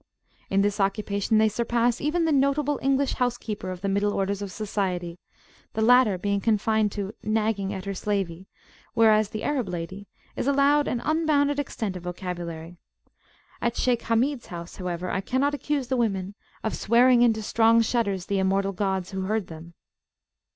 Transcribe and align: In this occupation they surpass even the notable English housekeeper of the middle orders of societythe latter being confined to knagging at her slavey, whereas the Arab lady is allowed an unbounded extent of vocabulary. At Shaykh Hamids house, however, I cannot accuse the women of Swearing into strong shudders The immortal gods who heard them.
In 0.49 0.63
this 0.63 0.79
occupation 0.79 1.37
they 1.37 1.47
surpass 1.47 2.01
even 2.01 2.25
the 2.25 2.31
notable 2.31 2.79
English 2.81 3.13
housekeeper 3.13 3.69
of 3.69 3.81
the 3.81 3.87
middle 3.87 4.11
orders 4.13 4.41
of 4.41 4.49
societythe 4.49 5.15
latter 5.75 6.17
being 6.17 6.41
confined 6.41 6.91
to 6.93 7.13
knagging 7.21 7.71
at 7.71 7.85
her 7.85 7.93
slavey, 7.93 8.47
whereas 8.95 9.29
the 9.29 9.43
Arab 9.43 9.69
lady 9.69 10.07
is 10.35 10.47
allowed 10.47 10.87
an 10.87 11.01
unbounded 11.01 11.59
extent 11.59 11.95
of 11.95 12.01
vocabulary. 12.01 12.77
At 13.61 13.77
Shaykh 13.77 14.01
Hamids 14.05 14.47
house, 14.47 14.77
however, 14.77 15.11
I 15.11 15.21
cannot 15.21 15.53
accuse 15.53 15.87
the 15.89 15.97
women 15.97 16.33
of 16.63 16.75
Swearing 16.75 17.21
into 17.21 17.43
strong 17.43 17.79
shudders 17.83 18.25
The 18.25 18.39
immortal 18.39 18.71
gods 18.73 19.11
who 19.11 19.21
heard 19.25 19.49
them. 19.49 19.75